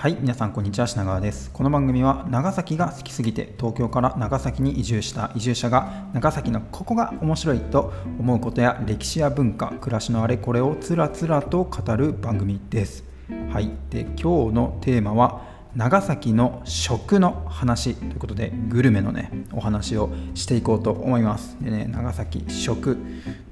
[0.00, 1.50] はい皆さんこんにちは品川です。
[1.50, 13.04] この番組は長崎が好きすぎて東京から長崎に移住した移住者が長崎のここが面白いと思うことや歴史や文化暮らしのあれこれをつらつらと語る番組です。
[13.52, 15.42] はいで今日のテーマは
[15.76, 21.58] 長崎の食の話ということでグルメのねお話をしていこうと思います。
[21.60, 22.96] でね長崎食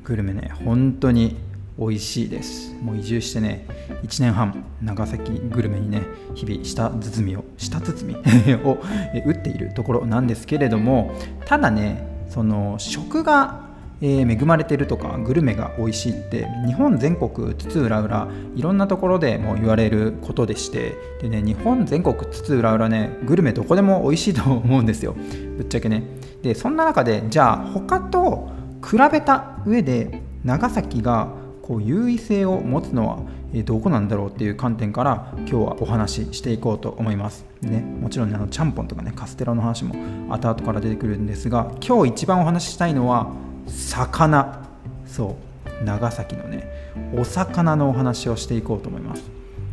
[0.03, 1.36] グルメね本当に
[1.79, 2.74] 美味しいです。
[2.82, 3.66] もう移住してね
[4.02, 6.03] 1年半長崎グルメにね
[6.34, 8.79] 日々舌包みを舌包み を
[9.25, 11.12] 打っているところなんですけれども
[11.44, 13.68] ただねその食が
[14.00, 25.17] え、恵まれてるとかグルメが美味しいって日本全国津々浦々いろんなところでも言われることでしてでね日本全国津々浦々ねグルメどこでも美味しいと思うんですよ。
[25.56, 26.04] ぶっちゃけね。
[26.42, 28.50] でそんな中でじゃあ他と
[28.89, 31.29] 比べた上で長崎が
[31.68, 33.19] こう優位性を持つのは
[33.64, 37.45] どこなんだろうっていう観点から今日はお話ししていこうと思います。
[37.61, 39.95] ね、もちろん、ね、あのちゃんぽんとかねカステラの話も
[40.33, 43.33] 後々から出てくるんですが今日一番お話ししたいのは
[43.67, 44.67] 魚
[45.07, 45.37] そ
[45.81, 46.67] う長崎のね
[47.15, 49.25] お魚のお話をしていこうと思います。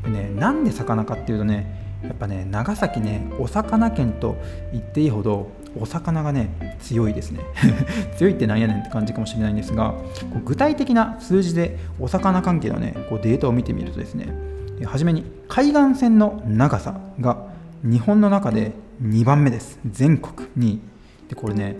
[0.03, 4.35] でね、なんで魚かっていうとねやっぱね長崎ねお魚県と
[4.73, 5.47] 言っていいほど
[5.79, 7.41] お魚がね強いですね。
[8.17, 9.91] 強いってなんやねんって感じかもしれないんですが
[10.31, 14.27] こう具体的な数字でお魚関係のねこうデータを見てみるとですね
[14.85, 17.37] はじめに海岸線の長さが
[17.83, 19.79] 日本の中で2番目です。
[19.89, 20.79] 全国に。
[21.29, 21.75] でこれね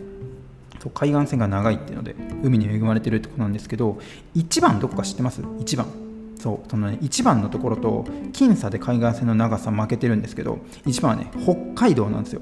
[0.82, 4.00] そう海岸線が長いっていうので海に恵まれてるってことなんですけど
[4.36, 5.88] 1番どこか知ってます？1番。
[6.40, 12.42] そうそのね1番のところと僅差で海岸線の長さ負けてるんですけど1番はね北海道なんですよ。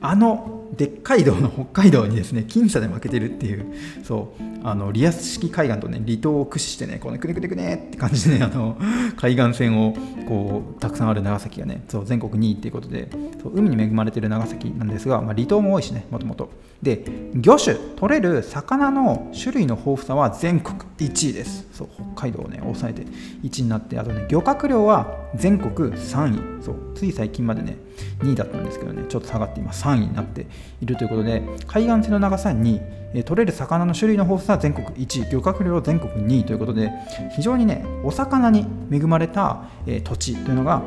[0.00, 3.66] あのでっかい道の北海道にですね僅差で負けてるっていう
[4.04, 8.76] そうあのリアス式海岸とね離島を駆使してねこのくねくねくねって感じでねあの
[9.16, 9.94] 海岸線を
[10.28, 13.08] こうたくさんある長崎がねそう全国2位っていうことで
[13.42, 16.50] そう海に恵まれてる長崎なんですが、まあ、離島も多いしねもともと。
[16.82, 21.66] で魚種取れる魚の種類の豊富さは全国1位です。
[21.72, 26.62] そう北海道をね抑えて1位になってあとね漁獲量は全国3位。
[26.62, 27.76] そうつい最近までね
[28.20, 30.46] 2位だったんですけどねちょっと下がって今3位になって
[30.80, 32.80] いるということで海岸線の長さに
[33.24, 36.90] 取れる魚の種類の豊富さは全国1位漁獲量全国2位ということで
[37.34, 39.64] 非常にねお魚に恵まれた
[40.04, 40.82] 土地というのが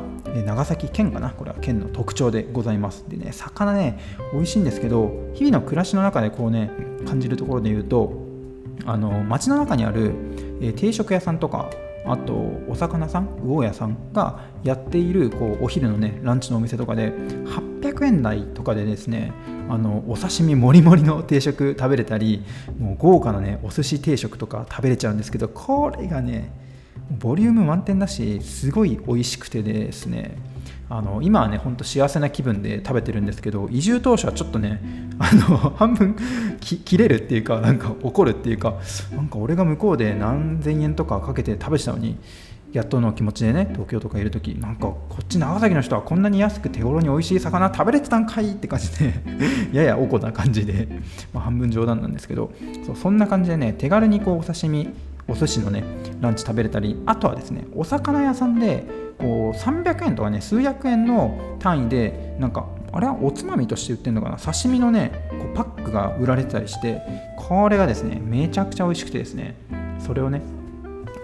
[0.46, 1.30] 長崎県かな。
[1.30, 3.04] これは県の特徴でございます。
[3.08, 3.98] でね魚ね
[4.32, 6.70] 美味しいんですけど日々の暮らしの中でこうね
[7.06, 8.12] 感じるところで言うと
[8.84, 10.12] あの街の中にある
[10.76, 11.70] 定食屋さんとか
[12.06, 12.34] あと
[12.68, 19.32] お魚さん魚屋さんがやっているこうお昼のねランチのお店とかで800円台とかでですね
[19.70, 22.42] あのお刺身もりもりの定食食べれたり
[22.78, 26.50] もう豪華なねお寿司定食とか食べれちゃうんですけどこれがね
[27.10, 30.36] ボリューム満点だしすごい美味しくてですね
[30.88, 34.80] あの今はねほんと幸せな気分で食べてるんですけど移住当初はちょっとね
[35.20, 36.16] あの半分
[36.60, 38.74] 切れるっていうかなんか怒るっていうか
[39.14, 42.16] なんか俺が向こうで何千円とかかけて食べてたのに
[42.72, 49.14] やっとの気持ちでね東京とかいる時なんかこっち長崎の人はこんなに安く手頃に美味しい魚食べれてたんかいって感じで
[49.72, 50.88] ややおこな感じで、
[51.32, 52.52] まあ、半分冗談なんですけど
[52.86, 54.88] そうそんな感じでね手軽にこうお刺身
[55.26, 55.84] お寿司のね
[56.20, 58.84] ランチ食べれたりあとはですねお魚屋さんで
[59.18, 67.02] こう300円とかね数百円の単位でなんかあれはおつまみとして売ってるのかな刺身のねこうパックが売られてたりして
[67.36, 69.56] これがですねめちゃくちゃ美味しくてですね
[69.98, 70.40] それをね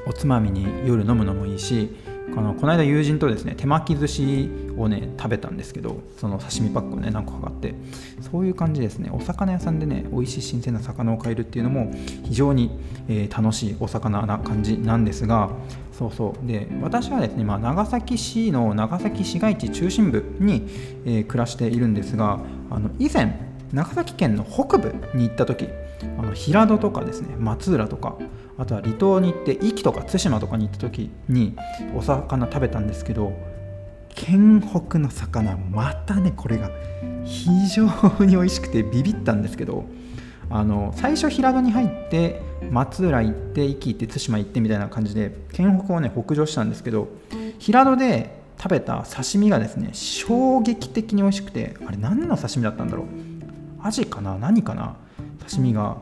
[0.07, 1.91] おつまみに夜飲むのもいいし
[2.35, 7.75] このこの間友人とですね手巻き寿司をね食べたんですけどその刺身パックをね何個か買って
[8.21, 9.11] そういう感じですね。
[9.13, 11.93] お魚屋さんでね美味しい新鮮な魚を買えるっていうのも
[12.25, 15.51] 非常に、えー、楽しいお魚な感じなんですが
[15.93, 16.47] そうそう。
[16.47, 20.67] で私はですね、まあ、長崎市の長崎市街地中心部に、
[21.05, 23.39] えー、暮らしているんですがあの以前
[23.73, 25.69] 長崎県の北部に行った時
[26.19, 28.17] あの平戸とかですね松浦とか
[28.59, 31.54] あとは離島に行って壱岐とか対馬とかに行った時に
[31.95, 33.33] お魚食べたんですけど
[34.09, 36.71] 県北の魚またねこれが
[37.25, 37.86] 非常
[38.21, 39.84] に美味しくてビビったんですけど
[40.48, 42.41] あの最初平戸に入って
[42.71, 47.09] 松浦行って壱岐行って対馬行ってみたいな感じで県北をね北上したんですけど
[47.59, 53.07] 平戸で食べた刺身がですね衝撃的に美味しくてあれ何の刺身だったんだろう。
[53.83, 54.39] アジかな？
[54.39, 54.97] 何かな？
[55.47, 55.98] 刺身が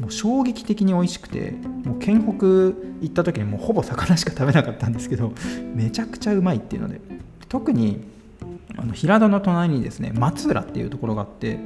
[0.00, 1.52] もう衝撃的に美味しくて
[1.84, 5.32] もう県北行った時にもうほぼ魚しか食べなかったんですけど
[5.74, 7.00] めちゃくちゃうまいっていうので
[7.48, 8.04] 特に
[8.76, 11.58] あの平戸の隣にですね松浦っていうところがあって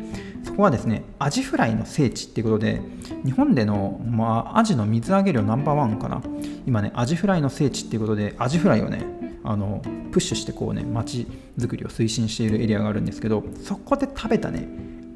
[0.45, 2.81] そこはですねアジフライの聖地っていうことで
[3.25, 6.23] 日本での、まあ、アジの水揚げ量ナンバーワンかな。
[6.67, 9.05] 今ねアジフライの聖地っていうことでアジフライをね
[9.43, 9.81] あの
[10.13, 11.27] プッシュしてこうね街
[11.59, 14.69] づくりを推進しているエリアがあるんですけどそこで食べたね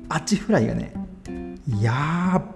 [0.08, 0.92] アジフライがね
[1.80, 2.53] やば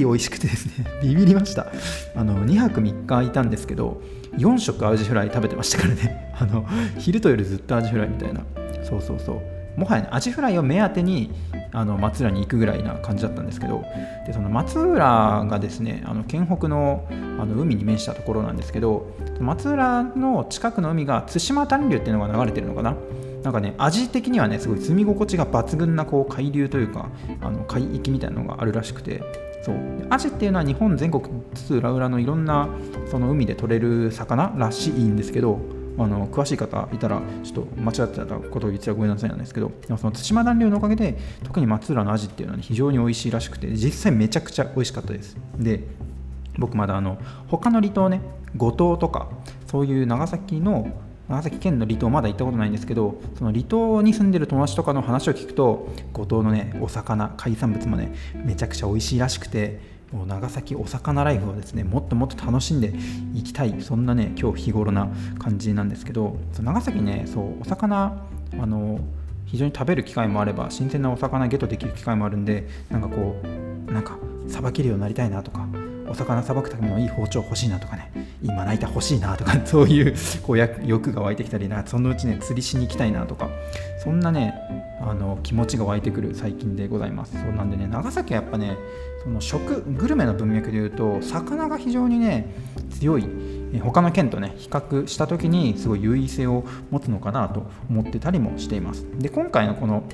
[0.00, 1.66] 美味しくてですね ビビりました。
[2.14, 4.00] あの2泊3日いたんですけど
[4.36, 6.32] 4食アジフライ食べてましたからね。
[6.38, 6.66] あの
[6.98, 8.40] 昼と夜ずっとアジフライみたいな。
[8.82, 9.80] そうそうそう。
[9.80, 11.32] もはや、ね、アジフライを目当てに
[11.72, 13.84] あの松浦に行くぐらいな感じだったんですけど
[14.26, 19.08] でその松浦がですねあの県北のあの海に面したところなんですけど
[19.40, 22.94] 松浦の近くの海が対馬暖流っていうのが流れてるのかな。
[23.44, 27.10] なんかね味的にはねすごい住み心地が抜群なこう海流というか
[27.42, 29.22] あの海域みたいなのがあるらしくて
[29.62, 29.76] そう。
[30.08, 31.22] アジっていうのは日本全国
[31.54, 32.68] 津々浦々のいろんな
[33.10, 35.60] その海で取れる魚らしいんですけど
[35.98, 45.36] あの詳しい方いたらちょっと間違ってたことを言っちゃごめんなさいなんですけどその対馬暖流のおかげで特に松浦のアジっていうのは、ね、非常に美味しいらしくて実際めちゃくちゃ美味しかったです。
[45.58, 45.84] で
[46.58, 47.18] 僕まだあの
[47.48, 48.22] 他の離島ね
[48.56, 49.28] 五島とか
[49.66, 50.88] そういう長崎の
[51.28, 59.80] 長崎県の離島まだ行ったことないんですけどその離島に住んでる友達とかの話を聞くと五島のねお魚海産物もねめちゃくちゃ美味しいらしくて
[60.12, 62.94] もう長崎お魚ライフをですねもっともっと楽しんで
[63.34, 68.22] いきたいそんなね今日日頃な感じなんですけど長崎ねそうお魚
[68.60, 69.00] あの
[69.46, 73.40] 非常に食べる機会もあれば新鮮なお魚ゲットできる機会もあるんでなんかこ
[73.88, 75.66] うなんかさばけるようになりたいなとか
[76.14, 78.08] お魚さばくためのいい包丁欲しいなとかね
[78.40, 83.48] 今泣いた欲しいなとか そういうこう欲が湧いてきたりなそのうちね釣りしに行きたいなとか
[83.98, 84.54] そんなね
[85.00, 87.32] あの気持ちが湧いてくる最近でございます。
[87.32, 88.76] そうなんでね長崎はやっぱね
[89.24, 92.46] その食グルメの文脈でいうと魚が非常にね
[92.90, 93.26] 強い。
[93.82, 99.04] 他の県とね比較した時にすごい優位性を持つのかなと思ってたりもしています。
[99.18, 100.04] で今回のこの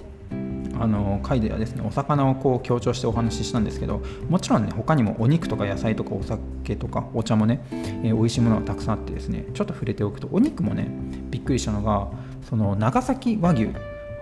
[0.81, 4.01] あの回ではですねお魚をこう強調してお話ししたんですけど
[4.31, 10.89] もちろんね他にもお肉とか野菜とかお酒とかお茶もね、えー、美味しいものがたくさんあってですねちょっと触れておくとお肉もね
[11.31, 12.11] びっくりしたのが
[12.49, 13.69] その長崎和牛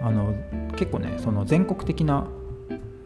[0.00, 0.34] あの
[0.76, 2.26] 結構ねその全国的な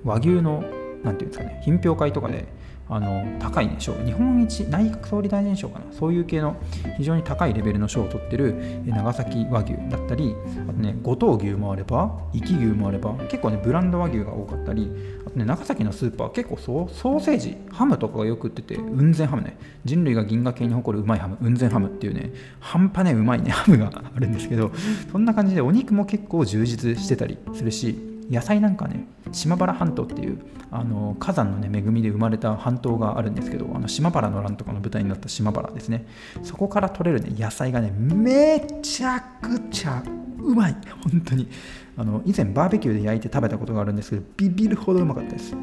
[0.03, 0.71] 和牛の何て
[1.03, 2.47] 言うんですかね品評会とかで
[2.89, 3.95] あの高い、ね、賞。
[4.05, 5.85] 日本一内閣総理大臣賞かな。
[5.93, 6.57] そういう系の
[6.97, 10.35] 非常に高いレベルの賞を取ってる長崎和牛だったり
[10.69, 14.91] あとね五島牛もあれば壱岐牛もあれば結構ねブランド和牛が多かったり
[15.27, 19.57] あとね長崎のスーパー結構ソソーセージハムとかがよく売ってて雲仙ハムね。
[19.85, 24.71] 人類が銀河系に誇るうまいハム雲仙ハムっていうね半端ねうまいねハムがあるんですけど
[25.11, 30.39] そんな感じでお肉も結構充実してたりするし野菜なんかね島原半島っていう
[30.71, 36.07] あの火山の、ね、恵みで生まれた半島があるんですけどあの島原の乱とかの舞台になった島原ですね。
[36.43, 40.03] そこから取れる、ね、野菜がねめちゃくちゃ
[40.39, 40.77] うまい。
[41.13, 41.47] 本当に。
[41.95, 45.55] あの以前バーベキューで焼いて食べたことがあるんですけどビビるほどうまかったです。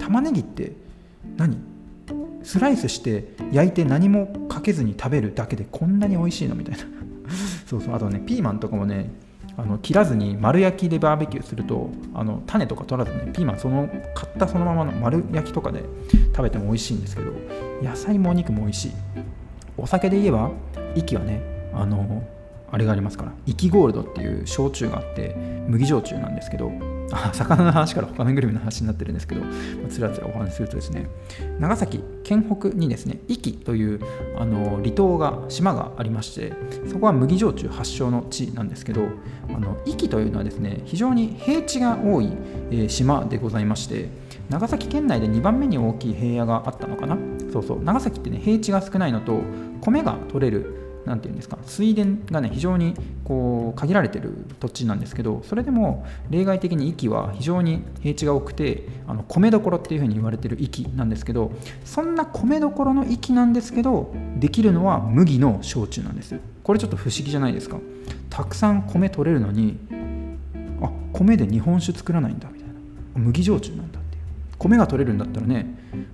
[0.00, 0.72] 玉ねぎって
[1.36, 1.56] 何？
[2.42, 6.56] スライスして焼いて何もかけずに食べるだけでこんなに美味しいの？
[6.56, 6.84] みたいな。
[7.66, 7.94] そうそう。
[7.94, 9.10] あとねピーマンとかもね
[9.58, 17.32] あの切らずに丸焼きでバーベキューするとあの種とか取らずにピーマンその買ったそのままの丸焼きとかで食べても美味しいんですけど
[17.82, 18.92] 野菜もお肉も美味しい。
[19.78, 20.50] お酒で言えば
[20.94, 21.42] 息はね
[21.74, 22.22] あの
[22.70, 25.34] あれがありますからイキゴールドっていう焼酎があって
[25.68, 26.70] 麦焼酎なんですけど
[27.12, 29.42] あ魚の話から他のグルメの話になってるんですけど、
[29.88, 31.08] つらつらお話しするとですね、
[31.60, 34.00] 長崎県北にですね、壱岐という
[34.36, 36.52] あの離島が、島がありまして、
[36.88, 39.08] そこは麦焼酎発祥の地なんですけど、
[39.48, 42.32] あの壱岐というのはですね、非常に平地が多い、
[42.70, 44.08] えー、島でございまして、
[44.50, 47.16] 長崎県内で2番目に大きい平野があったのかな？
[47.52, 49.40] そうそう、長崎ってね、平地が少ないのと、
[49.80, 52.94] 米が取れる何て言うんですか水田がね非常に
[53.24, 61.52] こう限られてる土地なんですけどそれでも例外的に壱岐は非常に平地が多くてあの米どころっていうふうに言われてる壱岐なんですけど
[61.84, 66.38] そんな米どころの壱岐なんですけどできるのは麦の焼酎なんです。
[66.62, 67.78] これちょっと不思議じゃないですか。
[68.28, 69.78] たくさん米取れるのに
[70.82, 72.74] あ米で日本酒作らないんだみたいな。
[73.14, 74.00] 麦焼酎なんだ。
[74.58, 75.66] 米が取れるんだったらね、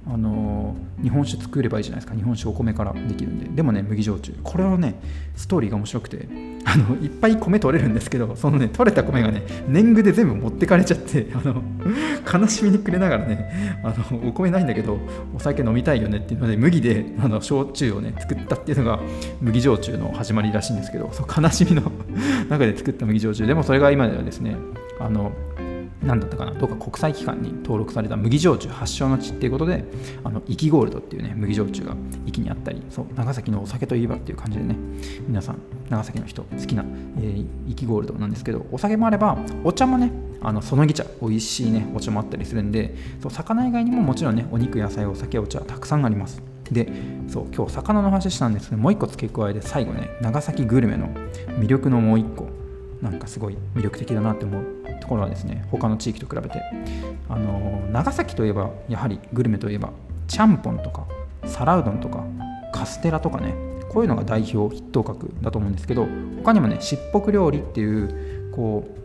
[0.06, 2.16] あのー、日本酒作ればいいじゃないですか。
[2.16, 3.46] 日本酒お米からできるんで。
[3.48, 4.34] でもね麦焼酎。
[4.42, 4.94] これはね
[5.36, 6.28] ストーリーが面白くて
[6.64, 11.62] あのいっぱい米取れるんですけどそのね取れた米がね年貢で全部持ってかれちゃってあの
[12.32, 14.98] 悲しみに暮れながらねあのお米ないんだけど
[15.34, 19.00] お酒飲みたいよねっていうので麦であの焼酎をね作ったっていうのが
[19.40, 21.90] 麦焼酎の始まりらしいんですけどそう悲しみの
[22.48, 23.46] 中で作った麦焼酎。
[23.46, 24.56] でもそれが今ではですね
[25.00, 25.32] あの
[26.02, 26.52] 何だったかな。
[26.52, 29.84] どうか国際機関に登録された麦焼酎発祥の地っていうことで
[30.24, 31.94] あのイキゴールドっていうね麦焼酎が
[32.26, 34.76] 壱岐にあったりそう長崎のお酒といえばっていう感じでね
[35.28, 36.84] 皆さん長崎の人好きな、
[37.18, 46.42] えー、イキゴールドなんですけどお酒もあればお茶もねあのそのぎ茶美味しいねお茶もあったりするんでそう魚以外にももちろんねお肉野菜お酒お茶たくさんあります。
[46.70, 46.90] で
[47.28, 51.08] そう今日魚の話したんですけどもう一個付け加えて最後ね長崎グルメの
[51.58, 52.61] 魅力のもう一個。
[53.02, 54.64] なんかすごい魅力的だなって思う
[55.00, 56.62] ところはですね他の地域と比べて。
[57.28, 59.90] あの長崎といえばやはりグルメといえば
[60.28, 61.06] ちゃんぽんとか
[61.46, 62.24] 皿うどんとか
[62.72, 63.54] カステラとかね
[63.88, 66.06] こういうのが代表筆頭格だと思うんですけど
[66.42, 69.01] 他にもねしっぽく料理っていうこう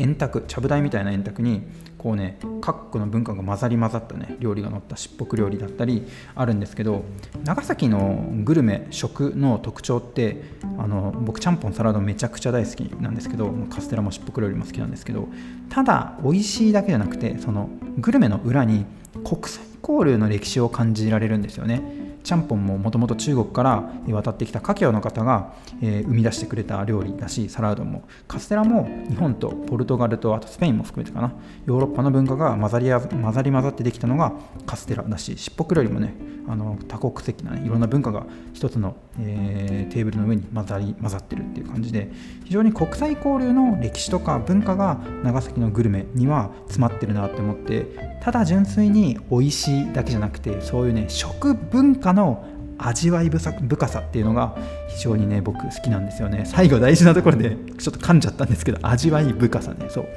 [0.00, 1.62] 円卓ちゃぶ台みたいな円卓に
[1.98, 7.04] こうね各国の文化が混ざり混ざったね料理が載ったしっぽく料理だったりあるんですけど
[7.44, 10.42] 長崎のグルメ食の特徴って
[10.78, 15.28] あの僕ちゃんぽんサラダめちゃくちゃ大好きなんですけどカステラもしっぽく料理も好きなんですけど
[15.68, 18.86] ただ美味しいだけじゃなくてそのグルメの裏に
[19.24, 22.09] 国際交流の歴史を感じられるんですよね。
[22.22, 28.02] ちゃんぽんももともと中国から渡ってきた華僑の方が、えー、生み出してくれた料理だしサラダも。
[28.28, 31.32] カステラも日本とポルトガルとあとスペインも含めてかな。
[31.66, 34.32] ヨーロッパの文化が混ざり混ざり混ざってできたのが
[34.66, 36.14] カステラだししっぽく料理もね
[36.48, 42.10] あの多国籍な、ね、いろんな文化が一つの、えー、テーブルの上に混ざり混ざってるっていう感じで
[42.44, 52.44] 非常に国際交流の歴史とか文化が長崎のグルメには詰まってるなって思ってただ純粋に美味しいだけじゃなくてそういうね食文化の
[52.78, 54.56] 味わい深さっていうのが
[54.88, 56.44] 非常にね僕好きなんですよね。
[56.46, 59.86] 最後大事なところでちょっと噛んじゃったんですけど味わい深さね。
[59.90, 60.08] そう。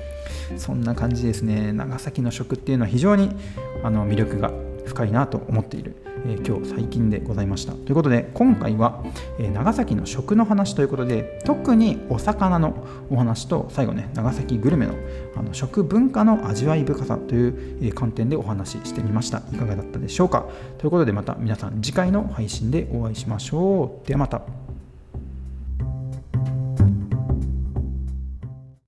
[0.58, 1.74] そんな感じですね。
[1.74, 3.32] 長崎の食っていうのは非常に
[3.84, 4.52] あの魅力が
[4.86, 7.74] 深いなと思っているえー、今日最近でございました。
[7.74, 9.04] ということで今回は、
[9.40, 14.96] えー、長崎の食の話ということで特にお魚のお話と最後ね長崎グルメの
[15.36, 19.42] あの食文化の味わい深さという、えー、観点でお話ししてみました。
[19.52, 20.46] いかがだったでしょうか。
[20.78, 24.08] ということでまた皆さん次回の配信でお会いしましょう。
[24.08, 24.63] ではまた。